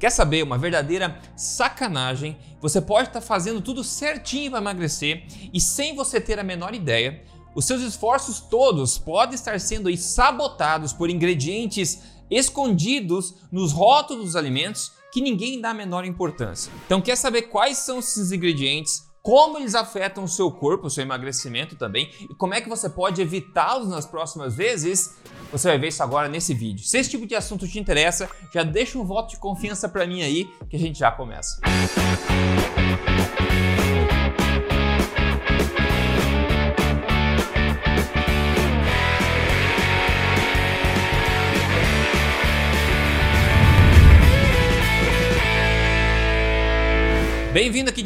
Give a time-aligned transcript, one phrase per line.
[0.00, 2.38] Quer saber uma verdadeira sacanagem?
[2.58, 7.22] Você pode estar fazendo tudo certinho para emagrecer e sem você ter a menor ideia,
[7.54, 12.00] os seus esforços todos podem estar sendo sabotados por ingredientes
[12.30, 16.72] escondidos nos rótulos dos alimentos que ninguém dá a menor importância.
[16.86, 19.09] Então, quer saber quais são esses ingredientes?
[19.22, 22.88] Como eles afetam o seu corpo, o seu emagrecimento também, e como é que você
[22.88, 25.16] pode evitá-los nas próximas vezes?
[25.52, 26.84] Você vai ver isso agora nesse vídeo.
[26.84, 30.22] Se esse tipo de assunto te interessa, já deixa um voto de confiança para mim
[30.22, 31.60] aí que a gente já começa.
[31.66, 33.39] Música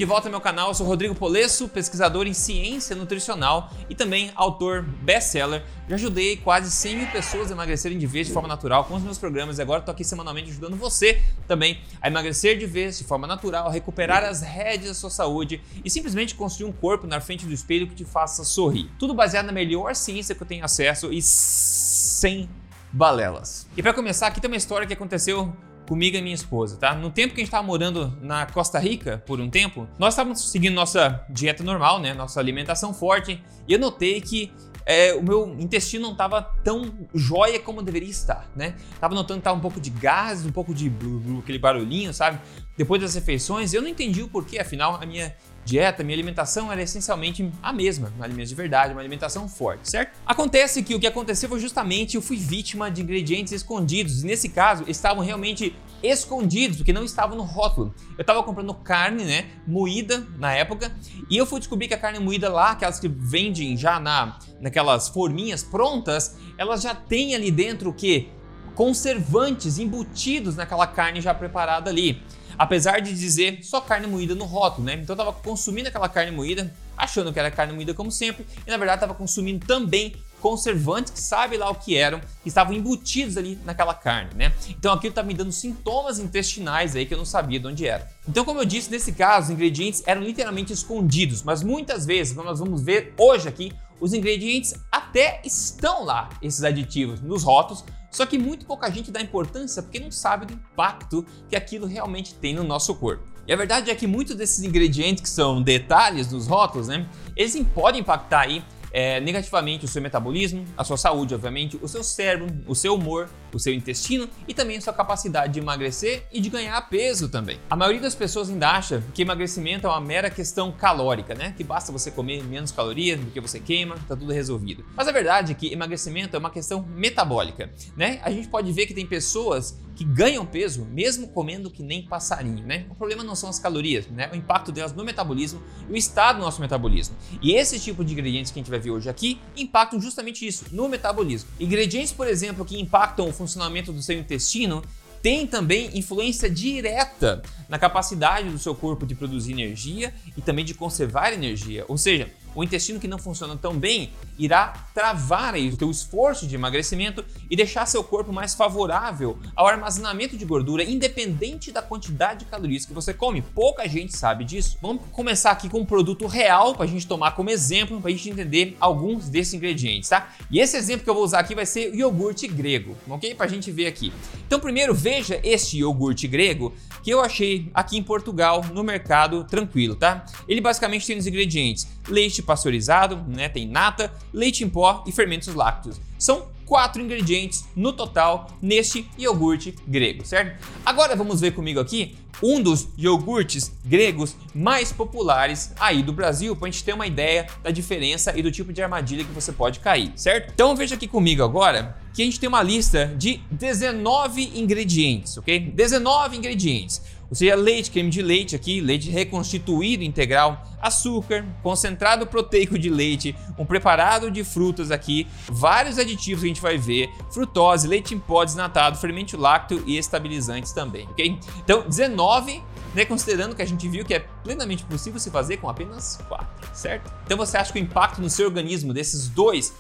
[0.05, 4.31] de volta ao meu canal, eu sou Rodrigo Polesso, pesquisador em ciência nutricional e também
[4.35, 5.65] autor best-seller.
[5.89, 9.03] Já ajudei quase 100 mil pessoas a emagrecerem de vez de forma natural com os
[9.03, 13.05] meus programas e agora estou aqui semanalmente ajudando você também a emagrecer de vez de
[13.05, 17.47] forma natural, recuperar as rédeas da sua saúde e simplesmente construir um corpo na frente
[17.47, 18.91] do espelho que te faça sorrir.
[18.99, 22.47] Tudo baseado na melhor ciência que eu tenho acesso e sem
[22.93, 23.67] balelas.
[23.75, 25.51] E para começar, aqui tem uma história que aconteceu
[25.87, 26.95] comigo e minha esposa, tá?
[26.95, 30.51] No tempo que a gente estava morando na Costa Rica, por um tempo, nós estávamos
[30.51, 32.15] seguindo nossa dieta normal, né?
[32.15, 34.53] Nossa alimentação forte, e eu notei que
[34.87, 38.75] é, o meu intestino não estava tão jóia como deveria estar, né?
[39.01, 42.13] Tava notando que tava um pouco de gás, um pouco de blu, blu, aquele barulhinho,
[42.13, 42.39] sabe?
[42.77, 46.83] Depois das refeições, eu não entendi o porquê, afinal a minha dieta, minha alimentação era
[46.83, 50.19] essencialmente a mesma, uma alimentação de verdade, uma alimentação forte, certo?
[50.27, 54.49] Acontece que o que aconteceu foi justamente eu fui vítima de ingredientes escondidos, e nesse
[54.49, 57.95] caso estavam realmente escondidos, porque não estavam no rótulo.
[58.17, 60.95] Eu estava comprando carne, né, moída na época,
[61.31, 65.09] e eu fui descobrir que a carne moída lá, aquelas que vendem já na naquelas
[65.09, 68.29] forminhas prontas, elas já têm ali dentro o que?
[68.75, 72.23] Conservantes embutidos naquela carne já preparada ali
[72.59, 74.95] apesar de dizer só carne moída no rótulo, né?
[74.95, 78.71] Então eu tava consumindo aquela carne moída, achando que era carne moída como sempre, e
[78.71, 83.39] na verdade estava consumindo também conservantes que sabe lá o que eram, que estavam embutidos
[83.39, 84.53] ali naquela carne, né?
[84.69, 88.11] Então aquilo estava me dando sintomas intestinais aí que eu não sabia de onde era.
[88.29, 92.47] Então, como eu disse, nesse caso, os ingredientes eram literalmente escondidos, mas muitas vezes, como
[92.47, 97.83] nós vamos ver hoje aqui, os ingredientes até estão lá, esses aditivos, nos rótulos,
[98.15, 102.35] só que muito pouca gente dá importância porque não sabe do impacto que aquilo realmente
[102.35, 103.25] tem no nosso corpo.
[103.47, 107.61] E a verdade é que muitos desses ingredientes que são detalhes dos rótulos, né, eles
[107.75, 112.47] podem impactar aí é, negativamente o seu metabolismo, a sua saúde, obviamente, o seu cérebro,
[112.69, 116.49] o seu humor, o seu intestino e também a sua capacidade de emagrecer e de
[116.49, 117.59] ganhar peso também.
[117.71, 121.55] A maioria das pessoas ainda acha que emagrecimento é uma mera questão calórica, né?
[121.57, 124.85] Que basta você comer menos calorias do que você queima, tá tudo resolvido.
[124.97, 128.21] Mas a verdade é que emagrecimento é uma questão metabólica, né?
[128.23, 132.67] A gente pode ver que tem pessoas que ganham peso mesmo comendo que nem passarinho,
[132.67, 132.87] né?
[132.91, 134.29] O problema não são as calorias, né?
[134.33, 137.17] O impacto delas no metabolismo e o estado do nosso metabolismo.
[137.41, 140.65] E esse tipo de ingredientes que a gente vai ver hoje aqui impactam justamente isso,
[140.73, 141.49] no metabolismo.
[141.61, 144.83] Ingredientes, por exemplo, que impactam o funcionamento do seu intestino
[145.23, 150.75] tem também influência direta na capacidade do seu corpo de produzir energia e também de
[150.75, 151.85] conservar energia.
[151.89, 156.47] Ou seja, o intestino que não funciona tão bem irá travar aí o teu esforço
[156.47, 162.41] de emagrecimento e deixar seu corpo mais favorável ao armazenamento de gordura, independente da quantidade
[162.41, 163.43] de calorias que você come.
[163.43, 164.79] Pouca gente sabe disso.
[164.81, 168.13] Vamos começar aqui com um produto real para a gente tomar como exemplo, para a
[168.13, 170.33] gente entender alguns desses ingredientes, tá?
[170.51, 173.35] E esse exemplo que eu vou usar aqui vai ser o iogurte grego, ok?
[173.35, 174.13] Para a gente ver aqui.
[174.47, 176.73] Então, primeiro, veja este iogurte grego
[177.03, 180.25] que eu achei aqui em Portugal no mercado tranquilo, tá?
[180.49, 185.55] Ele basicamente tem os ingredientes leite pasteurizado, né, tem nata, leite em pó e fermentos
[185.55, 186.01] lácteos.
[186.19, 190.67] São quatro ingredientes no total neste iogurte grego, certo?
[190.85, 196.69] Agora vamos ver comigo aqui um dos iogurtes gregos mais populares aí do Brasil, para
[196.69, 199.79] a gente ter uma ideia da diferença e do tipo de armadilha que você pode
[199.81, 200.53] cair, certo?
[200.53, 205.59] Então veja aqui comigo agora que a gente tem uma lista de 19 ingredientes, ok?
[205.61, 207.03] 19 ingredientes.
[207.35, 213.35] Ou seja, leite, creme de leite aqui, leite reconstituído integral, açúcar, concentrado proteico de leite,
[213.59, 218.21] um preparado de frutas aqui, vários aditivos que a gente vai ver, frutose, leite em
[218.21, 221.37] pó desnatado, fermento lácteo e estabilizantes também, ok?
[221.59, 222.63] Então, 19
[222.95, 226.47] né, considerando que a gente viu que é plenamente possível se fazer com apenas 4,
[226.73, 227.13] certo?
[227.27, 229.75] Então você acha que o impacto no seu organismo desses dois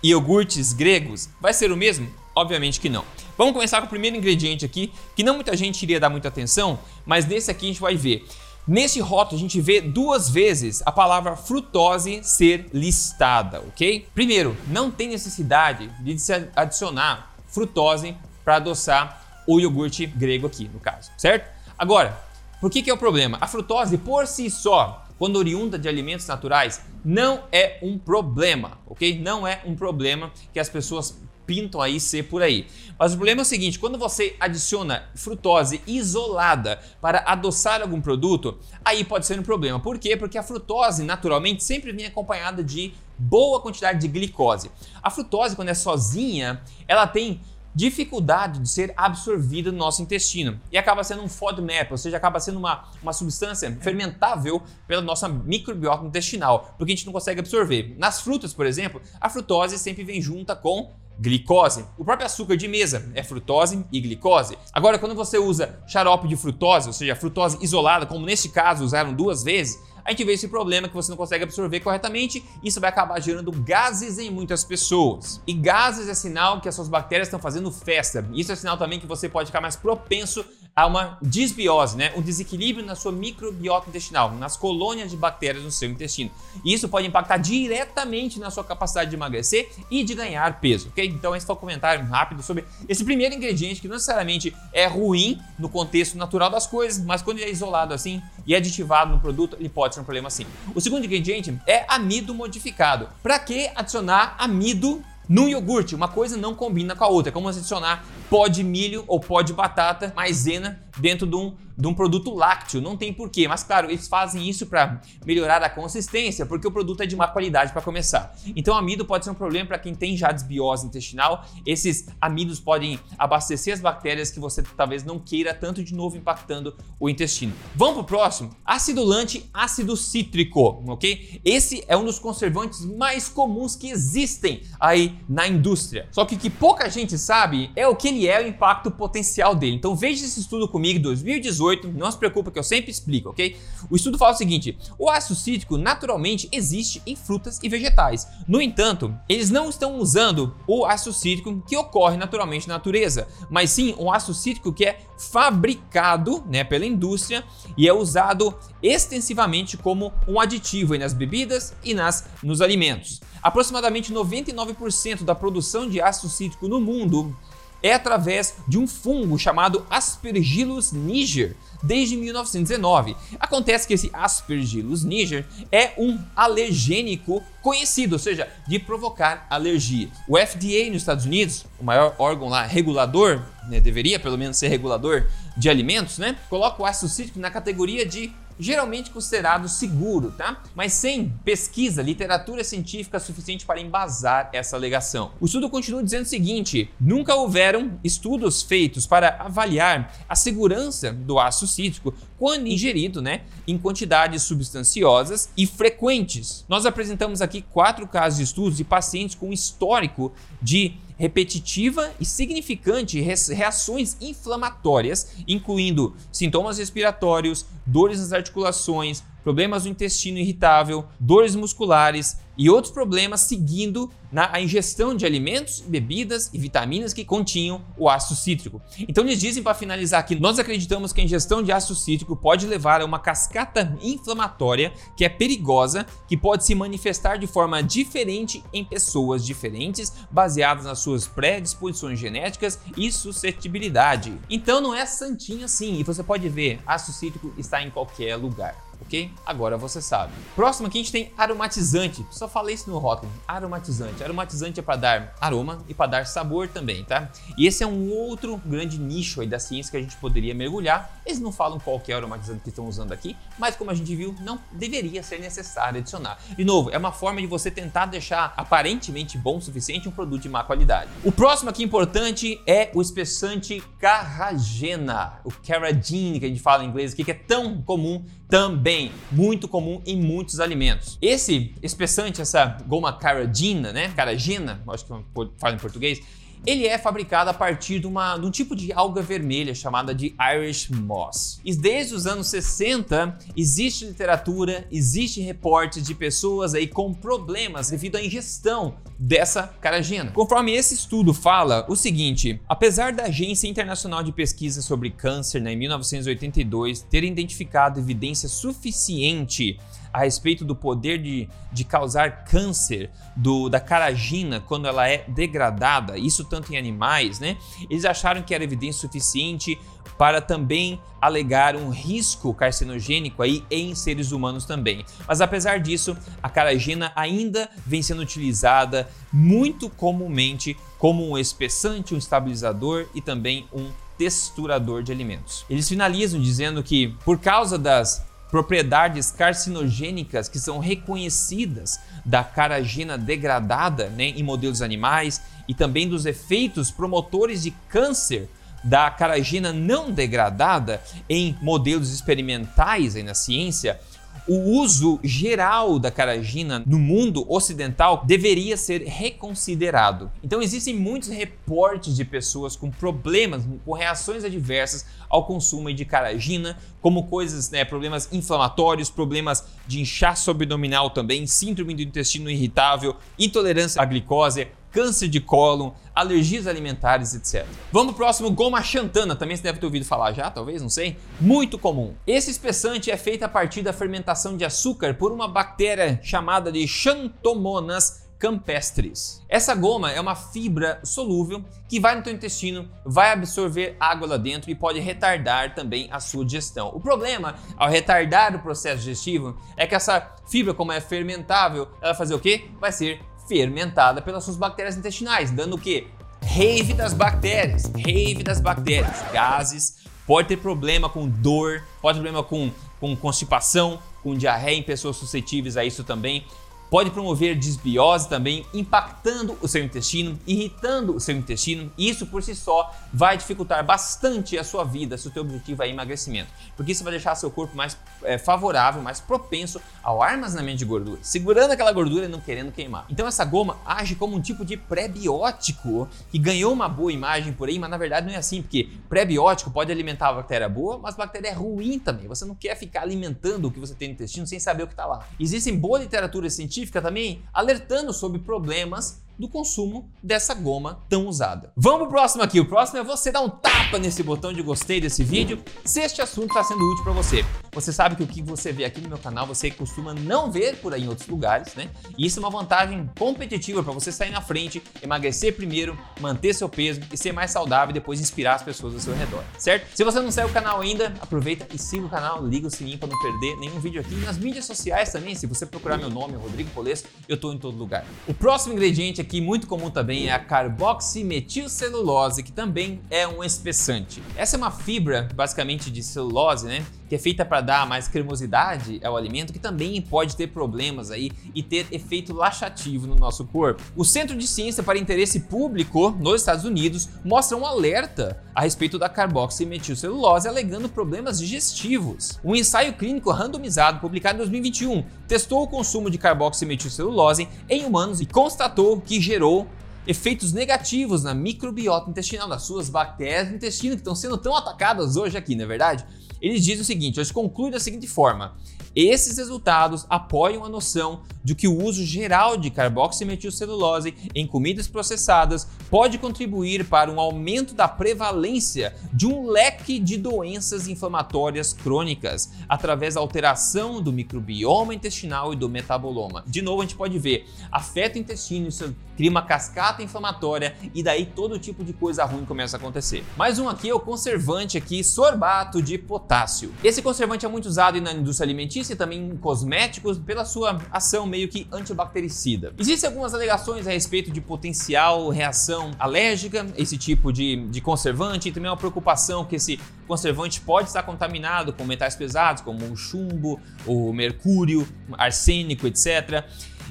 [0.00, 2.08] iogurtes gregos vai ser o mesmo?
[2.36, 3.04] Obviamente que não.
[3.40, 6.78] Vamos começar com o primeiro ingrediente aqui, que não muita gente iria dar muita atenção,
[7.06, 8.28] mas nesse aqui a gente vai ver.
[8.68, 14.06] Nesse rótulo a gente vê duas vezes a palavra frutose ser listada, ok?
[14.14, 18.14] Primeiro, não tem necessidade de se adicionar frutose
[18.44, 21.50] para adoçar o iogurte grego aqui, no caso, certo?
[21.78, 22.22] Agora,
[22.60, 23.38] por que, que é o problema?
[23.40, 29.18] A frutose por si só, quando oriunda de alimentos naturais, não é um problema, ok?
[29.18, 31.18] Não é um problema que as pessoas
[31.50, 32.68] pintam aí ser por aí.
[32.96, 38.56] Mas o problema é o seguinte: quando você adiciona frutose isolada para adoçar algum produto,
[38.84, 39.80] aí pode ser um problema.
[39.80, 40.16] Por quê?
[40.16, 44.70] Porque a frutose naturalmente sempre vem acompanhada de boa quantidade de glicose.
[45.02, 47.40] A frutose, quando é sozinha, ela tem
[47.74, 52.40] dificuldade de ser absorvida no nosso intestino e acaba sendo um FODMAP, ou seja, acaba
[52.40, 57.94] sendo uma, uma substância fermentável pela nossa microbiota intestinal, porque a gente não consegue absorver.
[57.98, 61.84] Nas frutas, por exemplo, a frutose sempre vem junta com glicose.
[61.98, 64.56] O próprio açúcar de mesa é frutose e glicose.
[64.72, 69.12] Agora, quando você usa xarope de frutose, ou seja, frutose isolada, como neste caso usaram
[69.12, 72.88] duas vezes, a gente vê esse problema que você não consegue absorver corretamente, isso vai
[72.88, 75.42] acabar gerando gases em muitas pessoas.
[75.46, 78.26] E gases é sinal que as suas bactérias estão fazendo festa.
[78.32, 80.44] Isso é sinal também que você pode ficar mais propenso
[80.74, 82.12] há uma disbiose, né?
[82.16, 86.30] um desequilíbrio na sua microbiota intestinal, nas colônias de bactérias no seu intestino.
[86.64, 91.06] E isso pode impactar diretamente na sua capacidade de emagrecer e de ganhar peso, ok?
[91.06, 94.86] Então esse foi o um comentário rápido sobre esse primeiro ingrediente que não necessariamente é
[94.86, 99.20] ruim no contexto natural das coisas, mas quando ele é isolado assim e aditivado no
[99.20, 100.46] produto, ele pode ser um problema sim.
[100.74, 103.08] O segundo ingrediente é amido modificado.
[103.22, 107.30] Para que adicionar amido no iogurte, uma coisa não combina com a outra.
[107.30, 111.86] É como adicionar pó de milho ou pó de batata maisena dentro de um, de
[111.86, 112.80] um produto lácteo.
[112.80, 117.02] Não tem porquê, mas claro, eles fazem isso para melhorar a consistência, porque o produto
[117.02, 118.36] é de má qualidade para começar.
[118.56, 121.44] Então, amido pode ser um problema para quem tem já desbiose intestinal.
[121.64, 126.76] Esses amidos podem abastecer as bactérias que você talvez não queira tanto de novo impactando
[126.98, 127.52] o intestino.
[127.74, 128.50] Vamos pro próximo?
[128.64, 131.40] Acidulante ácido cítrico, ok?
[131.44, 136.08] Esse é um dos conservantes mais comuns que existem aí na indústria.
[136.10, 139.54] Só que o que pouca gente sabe é o que ele é o impacto potencial
[139.54, 139.76] dele.
[139.76, 143.56] Então veja esse estudo comigo, 2018, não se preocupa que eu sempre explico, ok?
[143.90, 148.26] O estudo fala o seguinte: o ácido cítrico naturalmente existe em frutas e vegetais.
[148.46, 153.70] No entanto, eles não estão usando o ácido cítrico que ocorre naturalmente na natureza, mas
[153.70, 157.44] sim um ácido cítrico que é fabricado né, pela indústria
[157.76, 163.20] e é usado extensivamente como um aditivo nas bebidas e nas, nos alimentos.
[163.42, 167.34] Aproximadamente 99% da produção de ácido cítrico no mundo
[167.82, 173.16] é através de um fungo chamado Aspergillus niger, desde 1919.
[173.38, 180.08] Acontece que esse Aspergillus niger é um alergênico conhecido, ou seja, de provocar alergia.
[180.28, 184.68] O FDA nos Estados Unidos, o maior órgão lá regulador, né, deveria pelo menos ser
[184.68, 185.26] regulador
[185.56, 190.62] de alimentos, né, coloca o ácido cítrico na categoria de geralmente considerado seguro, tá?
[190.74, 195.32] Mas sem pesquisa, literatura científica suficiente para embasar essa alegação.
[195.40, 201.38] O estudo continua dizendo o seguinte: nunca houveram estudos feitos para avaliar a segurança do
[201.38, 206.64] ácido cítrico quando ingerido, né, em quantidades substanciosas e frequentes.
[206.68, 213.20] Nós apresentamos aqui quatro casos de estudos de pacientes com histórico de repetitiva e significante
[213.20, 222.68] reações inflamatórias, incluindo sintomas respiratórios, dores nas articulações, problemas no intestino irritável, dores musculares e
[222.68, 228.82] outros problemas seguindo na ingestão de alimentos, bebidas e vitaminas que continham o ácido cítrico.
[229.08, 232.66] Então eles dizem para finalizar que nós acreditamos que a ingestão de ácido cítrico pode
[232.66, 238.62] levar a uma cascata inflamatória que é perigosa, que pode se manifestar de forma diferente
[238.74, 244.38] em pessoas diferentes, baseadas nas suas predisposições genéticas e suscetibilidade.
[244.50, 248.89] Então não é santinho assim, e você pode ver, ácido cítrico está em qualquer lugar
[249.00, 249.30] ok?
[249.44, 250.32] Agora você sabe.
[250.54, 252.24] Próximo aqui a gente tem aromatizante.
[252.30, 253.32] Só falei isso no rótulo.
[253.46, 254.22] Aromatizante.
[254.22, 257.30] Aromatizante é para dar aroma e para dar sabor também, tá?
[257.56, 261.20] E esse é um outro grande nicho aí da ciência que a gente poderia mergulhar.
[261.24, 264.14] Eles não falam qual é o aromatizante que estão usando aqui, mas como a gente
[264.14, 266.38] viu, não deveria ser necessário adicionar.
[266.56, 270.42] De novo, é uma forma de você tentar deixar aparentemente bom o suficiente um produto
[270.42, 271.10] de má qualidade.
[271.24, 276.88] O próximo aqui importante é o espessante carragena, o carrageen que a gente fala em
[276.88, 281.16] inglês aqui, que é tão comum também muito comum em muitos alimentos.
[281.22, 284.12] Esse espessante, essa goma caragina, né?
[284.14, 285.12] Caragina, acho que
[285.56, 286.20] fala em português,
[286.66, 290.34] ele é fabricado a partir de, uma, de um tipo de alga vermelha chamada de
[290.54, 291.60] Irish Moss.
[291.64, 298.16] E desde os anos 60 existe literatura, existe reportes de pessoas aí com problemas devido
[298.16, 300.30] à ingestão dessa caragina.
[300.32, 305.72] Conforme esse estudo fala o seguinte, apesar da Agência Internacional de Pesquisa sobre Câncer, né,
[305.72, 309.78] em 1982, ter identificado evidência suficiente
[310.12, 316.18] a respeito do poder de, de causar câncer do, da caragina quando ela é degradada,
[316.18, 317.56] isso tanto em animais, né?
[317.88, 319.78] Eles acharam que era evidência suficiente
[320.18, 325.04] para também alegar um risco carcinogênico aí em seres humanos também.
[325.26, 332.18] Mas apesar disso, a caragena ainda vem sendo utilizada muito comumente como um espessante, um
[332.18, 333.88] estabilizador e também um
[334.18, 335.64] texturador de alimentos.
[335.70, 344.08] Eles finalizam dizendo que por causa das propriedades carcinogênicas que são reconhecidas da caragena degradada
[344.10, 348.48] né, em modelos animais e também dos efeitos promotores de câncer
[348.82, 354.00] da caragena não degradada em modelos experimentais aí na ciência,
[354.48, 360.30] o uso geral da caragina no mundo ocidental deveria ser reconsiderado.
[360.42, 366.76] Então existem muitos reportes de pessoas com problemas, com reações adversas ao consumo de caragina,
[367.00, 374.02] como coisas, né, problemas inflamatórios, problemas de inchaço abdominal também, síndrome do intestino irritável, intolerância
[374.02, 377.66] à glicose, câncer de cólon, alergias alimentares, etc.
[377.92, 381.16] Vamos pro próximo, goma xantana, também você deve ter ouvido falar já, talvez, não sei.
[381.40, 382.14] Muito comum.
[382.26, 386.86] Esse espessante é feito a partir da fermentação de açúcar por uma bactéria chamada de
[386.86, 389.44] Xanthomonas campestris.
[389.48, 394.36] Essa goma é uma fibra solúvel que vai no teu intestino, vai absorver água lá
[394.38, 396.88] dentro e pode retardar também a sua digestão.
[396.94, 402.12] O problema ao retardar o processo digestivo é que essa fibra, como é fermentável, ela
[402.12, 402.70] vai fazer o quê?
[402.80, 403.20] Vai ser
[403.50, 406.06] fermentada pelas suas bactérias intestinais, dando o quê?
[406.40, 412.44] Rave das bactérias, rave das bactérias, gases, pode ter problema com dor, pode ter problema
[412.44, 416.44] com, com constipação, com diarreia em pessoas suscetíveis a isso também
[416.90, 421.90] pode promover desbiose também, impactando o seu intestino, irritando o seu intestino.
[421.96, 425.88] Isso por si só vai dificultar bastante a sua vida se o teu objetivo é
[425.88, 430.84] emagrecimento, porque isso vai deixar seu corpo mais é, favorável, mais propenso ao armazenamento de
[430.84, 433.06] gordura, segurando aquela gordura e não querendo queimar.
[433.10, 437.68] Então essa goma age como um tipo de pré-biótico que ganhou uma boa imagem por
[437.68, 441.14] aí, mas na verdade não é assim, porque pré-biótico pode alimentar a bactéria boa, mas
[441.14, 442.26] a bactéria é ruim também.
[442.28, 444.92] Você não quer ficar alimentando o que você tem no intestino sem saber o que
[444.92, 445.26] está lá.
[445.38, 451.72] Existem boa literatura científica científica também alertando sobre problemas do consumo dessa goma tão usada.
[451.74, 452.60] Vamos pro próximo aqui.
[452.60, 456.20] O próximo é você dar um tapa nesse botão de gostei desse vídeo se este
[456.20, 457.42] assunto está sendo útil para você.
[457.72, 460.76] Você sabe que o que você vê aqui no meu canal você costuma não ver
[460.76, 461.88] por aí em outros lugares, né?
[462.18, 466.68] E isso é uma vantagem competitiva para você sair na frente, emagrecer primeiro, manter seu
[466.68, 469.86] peso e ser mais saudável e depois inspirar as pessoas ao seu redor, certo?
[469.96, 472.98] Se você não segue o canal ainda, aproveita e siga o canal, liga o sininho
[472.98, 474.16] para não perder nenhum vídeo aqui.
[474.16, 477.78] Nas mídias sociais também, se você procurar meu nome, Rodrigo Polesso, eu estou em todo
[477.78, 478.04] lugar.
[478.28, 483.44] O próximo ingrediente aqui que muito comum também é a carboximetilcelulose, que também é um
[483.44, 484.20] espessante.
[484.36, 486.84] Essa é uma fibra, basicamente, de celulose, né?
[487.10, 491.32] que é feita para dar mais cremosidade ao alimento, que também pode ter problemas aí
[491.52, 493.82] e ter efeito laxativo no nosso corpo.
[493.96, 498.96] O Centro de Ciência para Interesse Público nos Estados Unidos mostra um alerta a respeito
[498.96, 502.38] da carboximetilcelulose, alegando problemas digestivos.
[502.44, 508.26] Um ensaio clínico randomizado publicado em 2021 testou o consumo de carboximetilcelulose em humanos e
[508.26, 509.68] constatou que gerou
[510.06, 515.16] efeitos negativos na microbiota intestinal, das suas bactérias do intestino que estão sendo tão atacadas
[515.16, 516.04] hoje aqui, não é verdade?
[516.40, 518.56] Eles dizem o seguinte, eles concluem da seguinte forma:
[518.94, 525.66] esses resultados apoiam a noção de que o uso geral de carboximetilcelulose em comidas processadas
[525.90, 533.14] pode contribuir para um aumento da prevalência de um leque de doenças inflamatórias crônicas através
[533.14, 536.44] da alteração do microbioma intestinal e do metaboloma.
[536.46, 541.02] De novo, a gente pode ver, afeta o intestino, isso cria uma cascata inflamatória e
[541.02, 543.24] daí todo tipo de coisa ruim começa a acontecer.
[543.36, 546.72] Mais um aqui é o conservante aqui, sorbato de potássio.
[546.82, 551.26] Esse conservante é muito usado na indústria alimentícia e também em cosméticos pela sua ação
[551.30, 552.74] meio que antibactericida.
[552.78, 558.52] Existem algumas alegações a respeito de potencial reação alérgica, esse tipo de, de conservante, e
[558.52, 563.60] também uma preocupação que esse conservante pode estar contaminado com metais pesados, como o chumbo,
[563.86, 566.44] o mercúrio, arsênico, etc.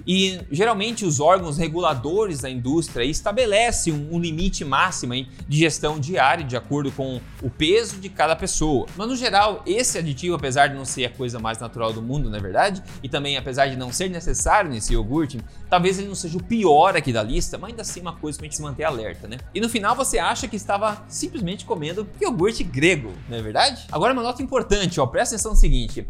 [0.06, 5.10] E geralmente os órgãos reguladores da indústria estabelecem um, limite máximo
[5.48, 8.86] de gestão diária de acordo com o peso de cada pessoa.
[8.96, 12.30] Mas no geral, esse aditivo, apesar de não ser a coisa mais natural do mundo,
[12.30, 15.40] na é verdade, e também apesar de não ser necessário nesse iogurte,
[15.70, 18.38] talvez ele não seja o pior aqui da lista, mas ainda assim é uma coisa
[18.38, 19.38] pra gente se manter alerta, né?
[19.54, 23.86] E no final você acha que estava simplesmente comendo iogurte grego, não é verdade?
[23.92, 26.08] Agora uma nota importante, ó, presta atenção no seguinte.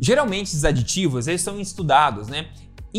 [0.00, 2.48] Geralmente esses aditivos eles são estudados, né?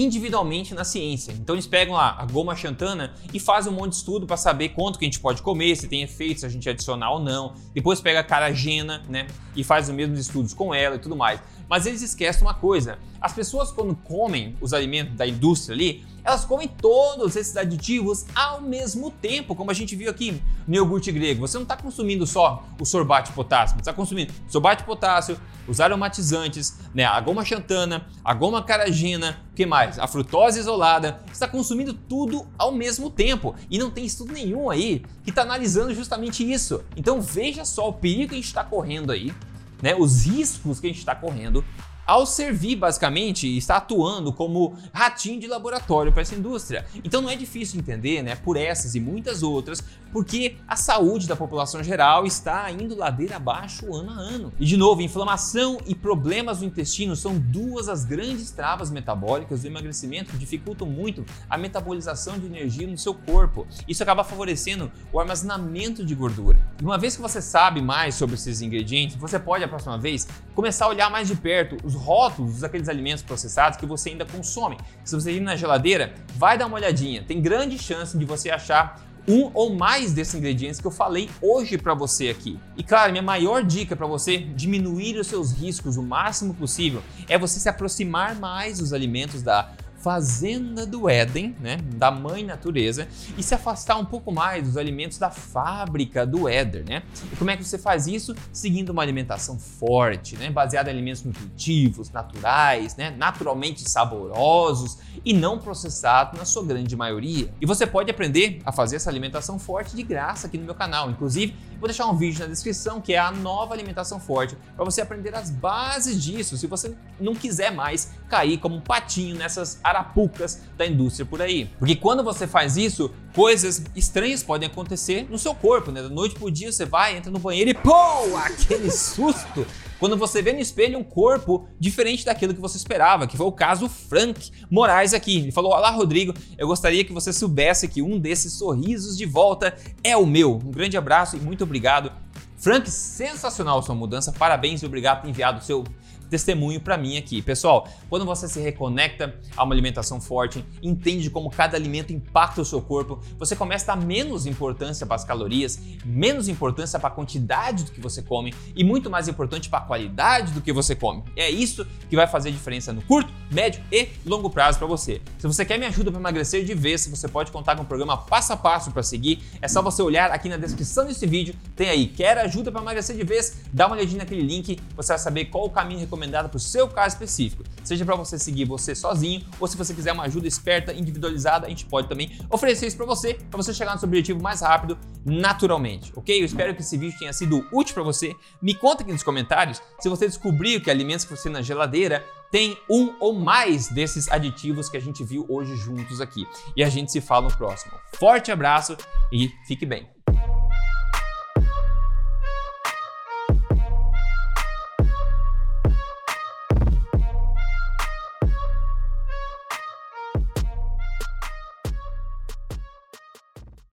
[0.02, 1.32] Individualmente na ciência.
[1.34, 4.70] Então eles pegam lá a goma xantana e fazem um monte de estudo para saber
[4.70, 7.54] quanto que a gente pode comer, se tem efeitos, se a gente adicionar ou não.
[7.74, 11.42] Depois pega a caragena, né, e faz os mesmos estudos com ela e tudo mais.
[11.70, 16.46] Mas eles esquecem uma coisa: As pessoas quando comem os alimentos da indústria ali, elas
[16.46, 21.42] comem todos esses aditivos ao mesmo tempo, como a gente viu aqui no iogurte grego.
[21.42, 26.78] Você não está consumindo só o sorbate potássio, você está consumindo sorbate potássio, os aromatizantes,
[26.94, 30.00] né, a goma xantana, a goma caragina, o que mais?
[30.00, 31.20] A frutose isolada.
[31.26, 35.42] Você está consumindo tudo ao mesmo tempo e não tem estudo nenhum aí que está
[35.42, 36.84] analisando justamente isso.
[36.96, 39.34] Então veja só o perigo que a gente está correndo aí,
[39.82, 41.64] né, os riscos que a gente está correndo
[42.10, 46.84] ao servir basicamente está atuando como ratinho de laboratório para essa indústria.
[47.04, 51.36] Então não é difícil entender, né, por essas e muitas outras, porque a saúde da
[51.36, 54.54] população geral está indo ladeira abaixo ano a ano.
[54.60, 59.68] E de novo, inflamação e problemas no intestino são duas das grandes travas metabólicas do
[59.68, 63.68] emagrecimento que dificultam muito a metabolização de energia no seu corpo.
[63.88, 66.60] Isso acaba favorecendo o armazenamento de gordura.
[66.82, 70.28] E uma vez que você sabe mais sobre esses ingredientes, você pode a próxima vez
[70.56, 74.78] começar a olhar mais de perto os rótulos daqueles alimentos processados que você ainda consome.
[75.04, 77.24] Se você ir na geladeira, vai dar uma olhadinha.
[77.24, 81.78] Tem grande chance de você achar um ou mais desses ingredientes que eu falei hoje
[81.78, 82.60] para você aqui.
[82.78, 87.38] E claro, minha maior dica para você diminuir os seus riscos o máximo possível é
[87.38, 93.44] você se aproximar mais dos alimentos da fazenda do Éden, né, da mãe natureza, e
[93.44, 97.04] se afastar um pouco mais dos alimentos da fábrica do Éder, né?
[97.32, 98.36] E como é que você faz isso?
[98.52, 105.60] Seguindo uma alimentação forte, né, baseada em alimentos nutritivos, naturais, né, naturalmente saborosos e não
[105.60, 107.54] processados na sua grande maioria.
[107.60, 111.10] E você pode aprender a fazer essa alimentação forte de graça aqui no meu canal.
[111.10, 115.02] Inclusive, vou deixar um vídeo na descrição que é a nova alimentação forte para você
[115.02, 120.62] aprender as bases disso, se você não quiser mais cair como um patinho nessas arapucas
[120.78, 121.70] da indústria por aí.
[121.78, 126.02] Porque quando você faz isso, coisas estranhas podem acontecer no seu corpo, né?
[126.02, 127.92] Da noite pro dia você vai, entra no banheiro e pô,
[128.38, 129.66] aquele susto.
[130.00, 133.52] Quando você vê no espelho um corpo diferente daquilo que você esperava, que foi o
[133.52, 135.40] caso Frank Moraes aqui.
[135.40, 139.76] Ele falou: Olá, Rodrigo, eu gostaria que você soubesse que um desses sorrisos de volta
[140.02, 140.56] é o meu.
[140.56, 142.12] Um grande abraço e muito obrigado.
[142.58, 145.84] Frank, sensacional sua mudança, parabéns e obrigado por ter enviado o seu
[146.30, 147.42] testemunho para mim aqui.
[147.42, 152.66] Pessoal, quando você se reconecta a uma alimentação forte, entende como cada alimento impacta o
[152.66, 157.12] seu corpo, você começa a dar menos importância para as calorias, menos importância para a
[157.12, 160.96] quantidade do que você come e muito mais importante para a qualidade do que você
[160.96, 161.24] come.
[161.36, 165.22] É isso que vai fazer diferença no curto, médio e longo prazo para você.
[165.38, 168.18] Se você quer me ajuda para emagrecer de vez, você pode contar com um programa
[168.18, 169.42] passo a passo para seguir.
[169.62, 173.16] É só você olhar aqui na descrição desse vídeo, tem aí, quer ajuda para emagrecer
[173.16, 173.62] de vez?
[173.74, 176.60] Dá uma olhadinha naquele link, você vai saber qual o caminho recomendado recomendada para o
[176.60, 177.64] seu caso específico.
[177.84, 181.70] Seja para você seguir você sozinho ou se você quiser uma ajuda esperta, individualizada, a
[181.70, 184.98] gente pode também oferecer isso para você, para você chegar no seu objetivo mais rápido,
[185.26, 186.40] naturalmente, ok?
[186.40, 188.36] Eu espero que esse vídeo tenha sido útil para você.
[188.62, 192.78] Me conta aqui nos comentários se você descobriu que alimentos que você na geladeira tem
[192.90, 196.48] um ou mais desses aditivos que a gente viu hoje juntos aqui.
[196.76, 197.94] E a gente se fala no próximo.
[198.14, 198.98] Forte abraço
[199.32, 200.08] e fique bem.